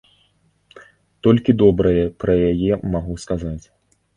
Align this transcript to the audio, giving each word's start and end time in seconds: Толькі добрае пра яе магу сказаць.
Толькі 1.27 1.55
добрае 1.63 2.03
пра 2.25 2.33
яе 2.51 2.73
магу 2.95 3.13
сказаць. 3.27 3.65